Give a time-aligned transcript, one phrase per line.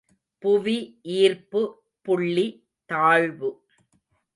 [0.43, 0.77] புவி
[1.17, 1.61] ஈர்ப்பு
[2.01, 2.47] புள்ளி
[2.89, 3.49] தாழ்வு.